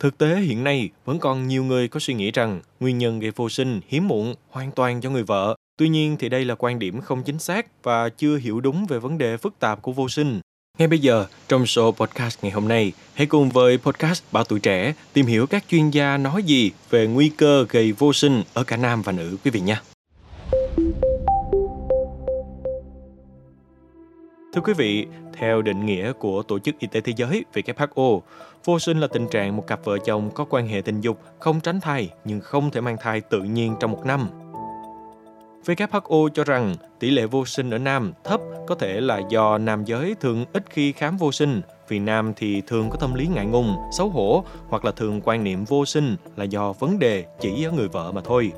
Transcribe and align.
Thực 0.00 0.18
tế 0.18 0.40
hiện 0.40 0.64
nay 0.64 0.90
vẫn 1.04 1.18
còn 1.18 1.48
nhiều 1.48 1.64
người 1.64 1.88
có 1.88 2.00
suy 2.00 2.14
nghĩ 2.14 2.30
rằng 2.30 2.60
nguyên 2.80 2.98
nhân 2.98 3.20
gây 3.20 3.30
vô 3.30 3.48
sinh 3.48 3.80
hiếm 3.88 4.08
muộn 4.08 4.34
hoàn 4.50 4.70
toàn 4.70 5.02
do 5.02 5.10
người 5.10 5.22
vợ. 5.22 5.56
Tuy 5.78 5.88
nhiên 5.88 6.16
thì 6.18 6.28
đây 6.28 6.44
là 6.44 6.54
quan 6.58 6.78
điểm 6.78 7.00
không 7.00 7.22
chính 7.22 7.38
xác 7.38 7.82
và 7.82 8.08
chưa 8.08 8.36
hiểu 8.36 8.60
đúng 8.60 8.86
về 8.86 8.98
vấn 8.98 9.18
đề 9.18 9.36
phức 9.36 9.58
tạp 9.58 9.82
của 9.82 9.92
vô 9.92 10.08
sinh. 10.08 10.40
Ngay 10.78 10.88
bây 10.88 10.98
giờ, 10.98 11.26
trong 11.48 11.62
show 11.62 11.92
podcast 11.92 12.38
ngày 12.42 12.52
hôm 12.52 12.68
nay, 12.68 12.92
hãy 13.14 13.26
cùng 13.26 13.48
với 13.48 13.78
podcast 13.78 14.22
Bảo 14.32 14.44
Tuổi 14.44 14.60
Trẻ 14.60 14.94
tìm 15.12 15.26
hiểu 15.26 15.46
các 15.46 15.64
chuyên 15.68 15.90
gia 15.90 16.16
nói 16.16 16.42
gì 16.42 16.70
về 16.90 17.06
nguy 17.06 17.28
cơ 17.28 17.66
gây 17.68 17.92
vô 17.92 18.12
sinh 18.12 18.42
ở 18.54 18.64
cả 18.64 18.76
nam 18.76 19.02
và 19.02 19.12
nữ 19.12 19.36
quý 19.44 19.50
vị 19.50 19.60
nhé. 19.60 19.76
Thưa 24.54 24.62
quý 24.64 24.72
vị, 24.72 25.06
theo 25.38 25.62
định 25.62 25.86
nghĩa 25.86 26.12
của 26.12 26.42
Tổ 26.42 26.58
chức 26.58 26.78
Y 26.78 26.88
tế 26.88 27.00
Thế 27.00 27.12
giới 27.16 27.44
WHO, 27.54 28.20
vô 28.64 28.78
sinh 28.78 29.00
là 29.00 29.06
tình 29.06 29.28
trạng 29.28 29.56
một 29.56 29.66
cặp 29.66 29.84
vợ 29.84 29.98
chồng 29.98 30.30
có 30.34 30.44
quan 30.50 30.68
hệ 30.68 30.80
tình 30.80 31.00
dục 31.00 31.20
không 31.38 31.60
tránh 31.60 31.80
thai 31.80 32.10
nhưng 32.24 32.40
không 32.40 32.70
thể 32.70 32.80
mang 32.80 32.96
thai 33.00 33.20
tự 33.20 33.42
nhiên 33.42 33.76
trong 33.80 33.92
một 33.92 34.06
năm. 34.06 34.28
WHO 35.64 36.28
cho 36.28 36.44
rằng 36.44 36.74
tỷ 36.98 37.10
lệ 37.10 37.26
vô 37.26 37.46
sinh 37.46 37.70
ở 37.70 37.78
nam 37.78 38.12
thấp 38.24 38.40
có 38.66 38.74
thể 38.74 39.00
là 39.00 39.20
do 39.30 39.58
nam 39.58 39.84
giới 39.84 40.14
thường 40.20 40.44
ít 40.52 40.64
khi 40.70 40.92
khám 40.92 41.16
vô 41.16 41.32
sinh, 41.32 41.60
vì 41.88 41.98
nam 41.98 42.32
thì 42.36 42.62
thường 42.66 42.90
có 42.90 42.96
tâm 42.96 43.14
lý 43.14 43.26
ngại 43.26 43.46
ngùng, 43.46 43.76
xấu 43.92 44.08
hổ 44.08 44.44
hoặc 44.68 44.84
là 44.84 44.92
thường 44.92 45.20
quan 45.24 45.44
niệm 45.44 45.64
vô 45.64 45.84
sinh 45.84 46.16
là 46.36 46.44
do 46.44 46.72
vấn 46.72 46.98
đề 46.98 47.24
chỉ 47.40 47.64
ở 47.64 47.70
người 47.70 47.88
vợ 47.88 48.12
mà 48.12 48.20
thôi. 48.24 48.52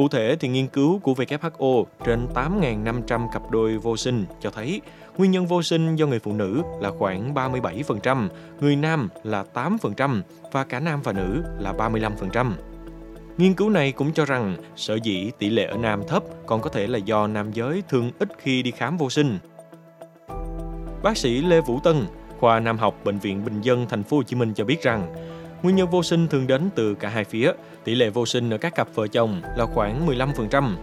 Cụ 0.00 0.08
thể 0.08 0.36
thì 0.40 0.48
nghiên 0.48 0.66
cứu 0.66 0.98
của 0.98 1.12
WHO 1.12 1.84
trên 2.04 2.26
8.500 2.34 3.28
cặp 3.32 3.50
đôi 3.50 3.78
vô 3.78 3.96
sinh 3.96 4.24
cho 4.40 4.50
thấy 4.50 4.80
nguyên 5.16 5.30
nhân 5.30 5.46
vô 5.46 5.62
sinh 5.62 5.96
do 5.96 6.06
người 6.06 6.18
phụ 6.18 6.32
nữ 6.32 6.62
là 6.80 6.90
khoảng 6.98 7.34
37%, 7.34 8.28
người 8.60 8.76
nam 8.76 9.08
là 9.24 9.44
8% 9.54 10.22
và 10.52 10.64
cả 10.64 10.80
nam 10.80 11.02
và 11.02 11.12
nữ 11.12 11.42
là 11.58 11.72
35%. 11.72 12.52
Nghiên 13.38 13.54
cứu 13.54 13.70
này 13.70 13.92
cũng 13.92 14.12
cho 14.12 14.24
rằng 14.24 14.56
sở 14.76 14.94
dĩ 15.02 15.30
tỷ 15.38 15.50
lệ 15.50 15.64
ở 15.64 15.76
nam 15.76 16.02
thấp 16.08 16.22
còn 16.46 16.60
có 16.60 16.70
thể 16.70 16.86
là 16.86 16.98
do 16.98 17.26
nam 17.26 17.52
giới 17.52 17.82
thường 17.88 18.10
ít 18.18 18.28
khi 18.38 18.62
đi 18.62 18.70
khám 18.70 18.96
vô 18.96 19.10
sinh. 19.10 19.38
Bác 21.02 21.16
sĩ 21.16 21.42
Lê 21.42 21.60
Vũ 21.60 21.80
Tân, 21.84 22.06
khoa 22.38 22.60
Nam 22.60 22.78
học 22.78 23.00
Bệnh 23.04 23.18
viện 23.18 23.44
Bình 23.44 23.60
dân 23.60 23.86
Thành 23.88 24.02
phố 24.02 24.16
Hồ 24.16 24.22
Chí 24.22 24.36
Minh 24.36 24.54
cho 24.54 24.64
biết 24.64 24.82
rằng 24.82 25.14
Nguyên 25.62 25.76
nhân 25.76 25.90
vô 25.90 26.02
sinh 26.02 26.28
thường 26.28 26.46
đến 26.46 26.70
từ 26.74 26.94
cả 26.94 27.08
hai 27.08 27.24
phía. 27.24 27.52
Tỷ 27.84 27.94
lệ 27.94 28.10
vô 28.10 28.26
sinh 28.26 28.50
ở 28.50 28.58
các 28.58 28.74
cặp 28.74 28.88
vợ 28.94 29.06
chồng 29.06 29.40
là 29.56 29.66
khoảng 29.66 30.06
15%. 30.06 30.76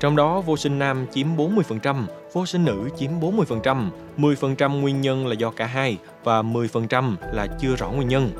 Trong 0.00 0.16
đó 0.16 0.40
vô 0.40 0.56
sinh 0.56 0.78
nam 0.78 1.06
chiếm 1.12 1.26
40%, 1.36 2.04
vô 2.32 2.46
sinh 2.46 2.64
nữ 2.64 2.88
chiếm 2.98 3.10
40%, 3.20 3.90
10% 4.16 4.80
nguyên 4.80 5.00
nhân 5.00 5.26
là 5.26 5.34
do 5.34 5.50
cả 5.50 5.66
hai 5.66 5.98
và 6.24 6.42
10% 6.42 7.14
là 7.32 7.46
chưa 7.60 7.76
rõ 7.76 7.90
nguyên 7.90 8.08
nhân. 8.08 8.30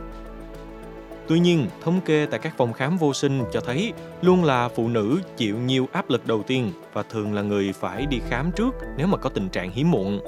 Tuy 1.26 1.38
nhiên, 1.38 1.66
thống 1.84 2.00
kê 2.00 2.26
tại 2.30 2.40
các 2.40 2.56
phòng 2.56 2.72
khám 2.72 2.96
vô 2.96 3.14
sinh 3.14 3.42
cho 3.52 3.60
thấy 3.60 3.92
luôn 4.22 4.44
là 4.44 4.68
phụ 4.68 4.88
nữ 4.88 5.20
chịu 5.36 5.58
nhiều 5.58 5.88
áp 5.92 6.10
lực 6.10 6.26
đầu 6.26 6.42
tiên 6.42 6.72
và 6.92 7.02
thường 7.02 7.34
là 7.34 7.42
người 7.42 7.72
phải 7.72 8.06
đi 8.06 8.20
khám 8.28 8.52
trước 8.52 8.74
nếu 8.96 9.06
mà 9.06 9.16
có 9.16 9.30
tình 9.30 9.48
trạng 9.48 9.70
hiếm 9.70 9.90
muộn. 9.90 10.20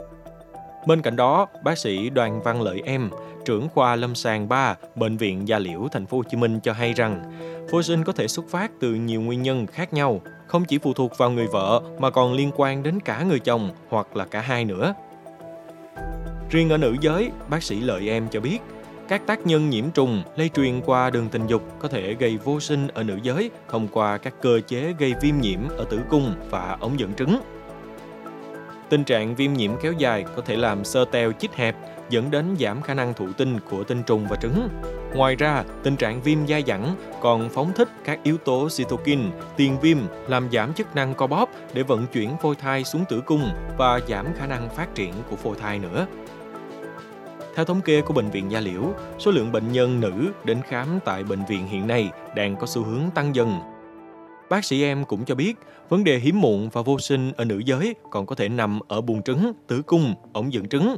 Bên 0.87 1.03
cạnh 1.03 1.17
đó, 1.17 1.47
bác 1.62 1.79
sĩ 1.79 2.11
Đoàn 2.11 2.42
Văn 2.42 2.62
Lợi 2.62 2.83
Em, 2.84 3.11
trưởng 3.45 3.69
khoa 3.69 3.97
lâm 3.97 4.15
sàng 4.15 4.48
3, 4.48 4.77
bệnh 4.95 5.17
viện 5.17 5.48
Gia 5.48 5.59
Liễu 5.59 5.89
thành 5.92 6.06
phố 6.06 6.17
Hồ 6.17 6.23
Chí 6.23 6.37
Minh 6.37 6.61
cho 6.62 6.73
hay 6.73 6.92
rằng, 6.92 7.23
vô 7.70 7.83
sinh 7.83 8.05
có 8.05 8.12
thể 8.12 8.29
xuất 8.29 8.48
phát 8.48 8.70
từ 8.81 8.95
nhiều 8.95 9.20
nguyên 9.20 9.42
nhân 9.42 9.67
khác 9.67 9.92
nhau, 9.92 10.20
không 10.47 10.64
chỉ 10.64 10.79
phụ 10.79 10.92
thuộc 10.92 11.19
vào 11.19 11.31
người 11.31 11.47
vợ 11.47 11.83
mà 11.98 12.11
còn 12.11 12.33
liên 12.33 12.51
quan 12.57 12.83
đến 12.83 13.01
cả 13.01 13.23
người 13.23 13.39
chồng 13.39 13.70
hoặc 13.89 14.17
là 14.17 14.25
cả 14.25 14.41
hai 14.41 14.64
nữa. 14.64 14.95
Riêng 16.51 16.69
ở 16.69 16.77
nữ 16.77 16.97
giới, 17.01 17.31
bác 17.48 17.62
sĩ 17.62 17.81
Lợi 17.81 18.09
Em 18.09 18.29
cho 18.31 18.41
biết, 18.41 18.59
các 19.09 19.27
tác 19.27 19.47
nhân 19.47 19.70
nhiễm 19.70 19.91
trùng 19.91 20.23
lây 20.37 20.48
truyền 20.48 20.81
qua 20.81 21.11
đường 21.11 21.29
tình 21.29 21.47
dục 21.47 21.62
có 21.79 21.89
thể 21.89 22.14
gây 22.14 22.39
vô 22.45 22.61
sinh 22.61 22.89
ở 22.89 23.03
nữ 23.03 23.19
giới 23.23 23.51
thông 23.69 23.89
qua 23.89 24.19
các 24.19 24.34
cơ 24.42 24.61
chế 24.67 24.95
gây 24.98 25.14
viêm 25.23 25.41
nhiễm 25.41 25.61
ở 25.69 25.84
tử 25.91 26.01
cung 26.11 26.34
và 26.51 26.77
ống 26.81 27.01
dẫn 27.01 27.14
trứng. 27.14 27.41
Tình 28.89 29.05
trạng 29.05 29.35
viêm 29.35 29.52
nhiễm 29.52 29.70
kéo 29.83 29.92
dài 29.92 30.24
có 30.36 30.42
thể 30.42 30.57
làm 30.57 30.85
sơ 30.85 31.05
teo 31.05 31.33
chích 31.33 31.55
hẹp, 31.55 31.77
dẫn 32.11 32.30
đến 32.30 32.57
giảm 32.61 32.83
khả 32.83 32.95
năng 32.95 33.14
thụ 33.14 33.33
tinh 33.33 33.61
của 33.70 33.85
tinh 33.85 34.02
trùng 34.02 34.27
và 34.30 34.36
trứng. 34.36 34.69
Ngoài 35.14 35.36
ra, 35.36 35.64
tình 35.83 35.97
trạng 35.97 36.23
viêm 36.23 36.47
dai 36.47 36.64
dẳng 36.67 36.96
còn 37.20 37.48
phóng 37.48 37.73
thích 37.73 37.89
các 38.05 38.23
yếu 38.23 38.39
tố 38.39 38.69
cytokine, 38.77 39.30
tiền 39.57 39.80
viêm 39.80 39.98
làm 40.29 40.48
giảm 40.52 40.75
chức 40.75 40.95
năng 40.95 41.14
co 41.14 41.27
bóp 41.27 41.51
để 41.75 41.83
vận 41.83 42.07
chuyển 42.07 42.36
phôi 42.42 42.55
thai 42.55 42.85
xuống 42.85 43.05
tử 43.08 43.20
cung 43.27 43.51
và 43.79 44.01
giảm 44.08 44.27
khả 44.35 44.46
năng 44.46 44.69
phát 44.69 44.95
triển 44.95 45.13
của 45.30 45.36
phôi 45.36 45.57
thai 45.61 45.79
nữa. 45.79 46.07
Theo 47.55 47.64
thống 47.64 47.80
kê 47.80 48.01
của 48.01 48.14
Bệnh 48.14 48.30
viện 48.30 48.51
Gia 48.51 48.61
Liễu, 48.61 48.83
số 49.19 49.30
lượng 49.30 49.52
bệnh 49.52 49.73
nhân 49.73 50.01
nữ 50.01 50.33
đến 50.45 50.63
khám 50.69 50.86
tại 51.05 51.25
bệnh 51.25 51.45
viện 51.48 51.67
hiện 51.67 51.86
nay 51.86 52.11
đang 52.36 52.57
có 52.57 52.67
xu 52.67 52.83
hướng 52.83 53.11
tăng 53.14 53.35
dần 53.35 53.76
Bác 54.51 54.64
sĩ 54.64 54.83
em 54.83 55.05
cũng 55.05 55.24
cho 55.24 55.34
biết, 55.34 55.55
vấn 55.89 56.05
đề 56.05 56.18
hiếm 56.18 56.40
muộn 56.40 56.68
và 56.73 56.83
vô 56.83 56.98
sinh 56.98 57.33
ở 57.36 57.45
nữ 57.45 57.62
giới 57.67 57.95
còn 58.11 58.27
có 58.27 58.34
thể 58.34 58.48
nằm 58.48 58.80
ở 58.89 59.01
buồng 59.01 59.23
trứng, 59.23 59.52
tử 59.68 59.83
cung, 59.83 60.14
ống 60.33 60.52
dẫn 60.52 60.68
trứng. 60.68 60.96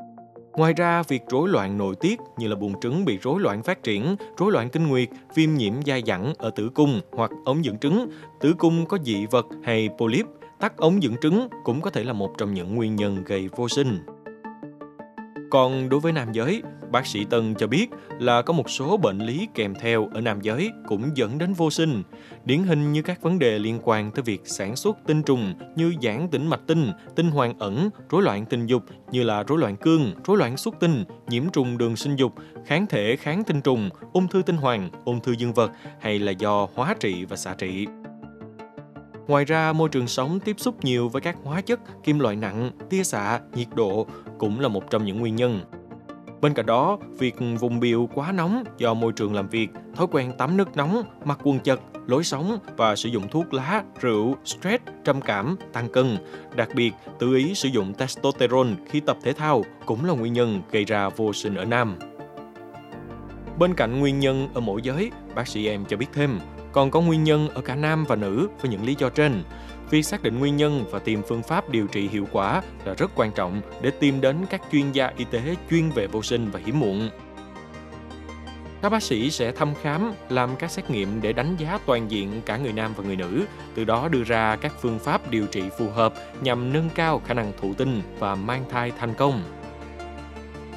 Ngoài 0.53 0.73
ra, 0.73 1.03
việc 1.03 1.23
rối 1.29 1.49
loạn 1.49 1.79
nội 1.79 1.95
tiết 2.01 2.21
như 2.39 2.49
là 2.49 2.57
buồng 2.57 2.81
trứng 2.81 3.05
bị 3.05 3.19
rối 3.23 3.41
loạn 3.41 3.63
phát 3.63 3.83
triển, 3.83 4.17
rối 4.39 4.53
loạn 4.53 4.69
kinh 4.71 4.87
nguyệt, 4.87 5.09
viêm 5.35 5.55
nhiễm 5.55 5.73
dai 5.87 6.03
dẳng 6.07 6.33
ở 6.39 6.51
tử 6.51 6.71
cung 6.75 7.01
hoặc 7.13 7.31
ống 7.45 7.65
dẫn 7.65 7.79
trứng, 7.79 8.09
tử 8.41 8.55
cung 8.59 8.87
có 8.87 8.99
dị 9.05 9.27
vật 9.27 9.47
hay 9.65 9.89
polyp, 9.99 10.27
tắc 10.61 10.77
ống 10.77 11.03
dẫn 11.03 11.15
trứng 11.23 11.49
cũng 11.65 11.81
có 11.81 11.91
thể 11.91 12.05
là 12.05 12.13
một 12.13 12.31
trong 12.39 12.55
những 12.55 12.75
nguyên 12.75 12.97
nhân 12.97 13.25
gây 13.25 13.49
vô 13.57 13.69
sinh. 13.69 13.99
Còn 15.51 15.89
đối 15.89 16.01
với 16.01 16.13
nam 16.13 16.33
giới, 16.33 16.63
bác 16.91 17.07
sĩ 17.07 17.25
Tân 17.25 17.55
cho 17.55 17.67
biết 17.67 17.87
là 18.19 18.43
có 18.43 18.53
một 18.53 18.71
số 18.71 18.97
bệnh 18.97 19.19
lý 19.19 19.49
kèm 19.55 19.75
theo 19.75 20.09
ở 20.15 20.21
nam 20.21 20.41
giới 20.41 20.71
cũng 20.87 21.11
dẫn 21.15 21.39
đến 21.39 21.53
vô 21.53 21.71
sinh, 21.71 22.03
điển 22.45 22.63
hình 22.63 22.93
như 22.93 23.03
các 23.03 23.23
vấn 23.23 23.39
đề 23.39 23.59
liên 23.59 23.79
quan 23.83 24.11
tới 24.11 24.23
việc 24.23 24.41
sản 24.45 24.77
xuất 24.77 24.97
tinh 25.07 25.23
trùng 25.23 25.55
như 25.77 25.95
giãn 26.03 26.29
tĩnh 26.29 26.47
mạch 26.47 26.61
tinh, 26.67 26.93
tinh 27.17 27.31
hoàng 27.31 27.59
ẩn, 27.59 27.91
rối 28.11 28.23
loạn 28.23 28.45
tình 28.47 28.67
dục 28.67 28.83
như 29.11 29.23
là 29.23 29.43
rối 29.43 29.59
loạn 29.59 29.77
cương, 29.77 30.13
rối 30.25 30.37
loạn 30.37 30.57
xuất 30.57 30.75
tinh, 30.81 31.05
nhiễm 31.29 31.51
trùng 31.53 31.79
đường 31.79 31.97
sinh 31.97 32.17
dục, 32.17 32.33
kháng 32.67 32.87
thể 32.87 33.17
kháng 33.17 33.45
tinh 33.45 33.61
trùng, 33.61 33.91
ung 34.13 34.29
thư 34.29 34.43
tinh 34.43 34.57
hoàng, 34.57 34.91
ung 35.05 35.21
thư 35.21 35.33
dương 35.33 35.53
vật 35.53 35.71
hay 36.01 36.19
là 36.19 36.33
do 36.33 36.69
hóa 36.75 36.95
trị 37.01 37.25
và 37.25 37.37
xạ 37.37 37.55
trị. 37.59 37.87
Ngoài 39.29 39.45
ra, 39.45 39.73
môi 39.73 39.89
trường 39.89 40.09
sống 40.09 40.41
tiếp 40.41 40.61
xúc 40.61 40.85
nhiều 40.85 41.09
với 41.09 41.23
các 41.23 41.37
hóa 41.45 41.61
chất, 41.61 41.81
kim 42.05 42.19
loại 42.19 42.37
nặng, 42.37 42.71
tia 42.91 43.05
xạ, 43.05 43.41
nhiệt 43.55 43.69
độ 43.75 44.07
cũng 44.39 44.61
là 44.61 44.69
một 44.69 44.91
trong 44.91 45.05
những 45.05 45.21
nguyên 45.21 45.37
nhân. 45.37 45.61
Bên 46.41 46.55
cạnh 46.55 46.67
đó, 46.67 46.99
việc 47.19 47.35
vùng 47.61 47.81
biểu 47.81 48.09
quá 48.15 48.33
nóng 48.33 48.65
do 48.79 48.95
môi 48.95 49.13
trường 49.13 49.35
làm 49.35 49.49
việc, 49.49 49.69
thói 49.95 50.07
quen 50.11 50.33
tắm 50.39 50.57
nước 50.57 50.77
nóng, 50.77 51.03
mặc 51.25 51.39
quần 51.43 51.61
chật, 51.61 51.81
lối 52.07 52.25
sống 52.25 52.59
và 52.77 52.97
sử 52.97 53.09
dụng 53.09 53.29
thuốc 53.29 53.55
lá, 53.55 53.83
rượu, 54.01 54.35
stress, 54.45 54.85
trầm 55.05 55.21
cảm, 55.21 55.57
tăng 55.73 55.89
cân. 55.89 56.17
Đặc 56.57 56.69
biệt, 56.75 56.93
tự 57.19 57.35
ý 57.35 57.55
sử 57.55 57.69
dụng 57.69 57.95
testosterone 57.95 58.71
khi 58.87 59.01
tập 59.01 59.17
thể 59.23 59.33
thao 59.33 59.65
cũng 59.87 60.05
là 60.05 60.15
nguyên 60.15 60.33
nhân 60.33 60.63
gây 60.71 60.85
ra 60.85 61.09
vô 61.09 61.33
sinh 61.33 61.55
ở 61.55 61.65
nam. 61.65 61.97
Bên 63.59 63.75
cạnh 63.75 64.01
nguyên 64.01 64.19
nhân 64.19 64.49
ở 64.55 64.61
mỗi 64.61 64.83
giới, 64.83 65.11
bác 65.35 65.49
sĩ 65.49 65.67
em 65.67 65.85
cho 65.85 65.97
biết 65.97 66.09
thêm, 66.13 66.39
còn 66.73 66.91
có 66.91 67.01
nguyên 67.01 67.25
nhân 67.25 67.49
ở 67.49 67.61
cả 67.61 67.75
nam 67.75 68.05
và 68.05 68.17
nữ 68.17 68.49
với 68.61 68.71
những 68.71 68.85
lý 68.85 68.95
do 68.99 69.09
trên. 69.09 69.43
Việc 69.91 70.03
xác 70.03 70.23
định 70.23 70.39
nguyên 70.39 70.57
nhân 70.57 70.85
và 70.91 70.99
tìm 70.99 71.23
phương 71.29 71.43
pháp 71.43 71.71
điều 71.71 71.87
trị 71.87 72.09
hiệu 72.09 72.27
quả 72.33 72.63
là 72.85 72.95
rất 72.95 73.11
quan 73.15 73.33
trọng 73.33 73.61
để 73.83 73.91
tìm 73.91 74.21
đến 74.21 74.37
các 74.51 74.63
chuyên 74.73 74.93
gia 74.93 75.13
y 75.17 75.25
tế 75.25 75.41
chuyên 75.71 75.91
về 75.91 76.07
vô 76.07 76.23
sinh 76.23 76.51
và 76.51 76.61
hiếm 76.65 76.81
muộn. 76.81 77.11
Các 78.83 78.89
bác 78.89 79.03
sĩ 79.03 79.31
sẽ 79.31 79.53
thăm 79.53 79.75
khám, 79.83 80.13
làm 80.29 80.57
các 80.57 80.71
xét 80.71 80.91
nghiệm 80.91 81.21
để 81.21 81.33
đánh 81.33 81.57
giá 81.57 81.79
toàn 81.87 82.11
diện 82.11 82.43
cả 82.47 82.57
người 82.57 82.73
nam 82.73 82.93
và 82.97 83.05
người 83.05 83.17
nữ, 83.17 83.45
từ 83.75 83.85
đó 83.85 84.09
đưa 84.09 84.25
ra 84.25 84.57
các 84.57 84.73
phương 84.81 84.99
pháp 84.99 85.31
điều 85.31 85.47
trị 85.47 85.63
phù 85.79 85.91
hợp 85.91 86.15
nhằm 86.41 86.73
nâng 86.73 86.89
cao 86.95 87.23
khả 87.27 87.35
năng 87.35 87.53
thụ 87.61 87.75
tinh 87.75 88.03
và 88.19 88.35
mang 88.35 88.65
thai 88.71 88.93
thành 88.99 89.15
công. 89.15 89.43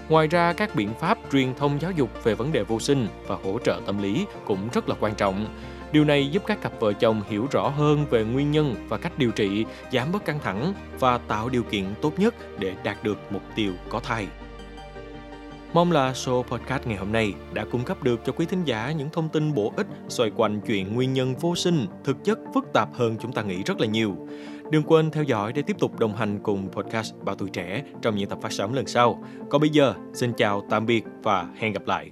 Ngoài 0.09 0.27
ra, 0.27 0.53
các 0.53 0.75
biện 0.75 0.93
pháp 0.99 1.17
truyền 1.31 1.55
thông 1.55 1.81
giáo 1.81 1.91
dục 1.91 2.23
về 2.23 2.35
vấn 2.35 2.51
đề 2.51 2.63
vô 2.63 2.79
sinh 2.79 3.07
và 3.27 3.37
hỗ 3.43 3.59
trợ 3.59 3.81
tâm 3.85 4.01
lý 4.01 4.25
cũng 4.45 4.69
rất 4.73 4.89
là 4.89 4.95
quan 4.99 5.15
trọng. 5.15 5.45
Điều 5.91 6.05
này 6.05 6.27
giúp 6.27 6.43
các 6.45 6.61
cặp 6.61 6.79
vợ 6.79 6.93
chồng 6.93 7.21
hiểu 7.29 7.47
rõ 7.51 7.69
hơn 7.69 8.05
về 8.09 8.23
nguyên 8.23 8.51
nhân 8.51 8.75
và 8.89 8.97
cách 8.97 9.17
điều 9.17 9.31
trị, 9.31 9.65
giảm 9.91 10.11
bớt 10.11 10.25
căng 10.25 10.39
thẳng 10.39 10.73
và 10.99 11.17
tạo 11.17 11.49
điều 11.49 11.63
kiện 11.63 11.85
tốt 12.01 12.19
nhất 12.19 12.35
để 12.59 12.75
đạt 12.83 13.03
được 13.03 13.17
mục 13.29 13.41
tiêu 13.55 13.73
có 13.89 13.99
thai. 13.99 14.27
Mong 15.73 15.91
là 15.91 16.11
show 16.11 16.43
podcast 16.43 16.87
ngày 16.87 16.97
hôm 16.97 17.11
nay 17.11 17.33
đã 17.53 17.65
cung 17.71 17.83
cấp 17.83 18.03
được 18.03 18.19
cho 18.25 18.33
quý 18.33 18.45
thính 18.45 18.63
giả 18.63 18.91
những 18.91 19.09
thông 19.09 19.29
tin 19.29 19.53
bổ 19.53 19.73
ích 19.77 19.87
xoay 20.07 20.31
quanh 20.35 20.61
chuyện 20.61 20.93
nguyên 20.93 21.13
nhân 21.13 21.35
vô 21.35 21.55
sinh 21.55 21.85
thực 22.03 22.23
chất 22.23 22.39
phức 22.53 22.73
tạp 22.73 22.93
hơn 22.93 23.17
chúng 23.21 23.33
ta 23.33 23.41
nghĩ 23.41 23.63
rất 23.63 23.79
là 23.79 23.87
nhiều. 23.87 24.27
Đừng 24.71 24.83
quên 24.83 25.11
theo 25.11 25.23
dõi 25.23 25.53
để 25.53 25.61
tiếp 25.61 25.75
tục 25.79 25.99
đồng 25.99 26.15
hành 26.15 26.39
cùng 26.43 26.69
podcast 26.71 27.13
bao 27.23 27.35
Tuổi 27.35 27.49
Trẻ 27.49 27.83
trong 28.01 28.15
những 28.15 28.29
tập 28.29 28.39
phát 28.41 28.51
sóng 28.51 28.73
lần 28.73 28.87
sau. 28.87 29.23
Còn 29.49 29.61
bây 29.61 29.69
giờ, 29.69 29.93
xin 30.13 30.33
chào, 30.33 30.67
tạm 30.69 30.85
biệt 30.85 31.03
và 31.23 31.47
hẹn 31.59 31.73
gặp 31.73 31.87
lại. 31.87 32.11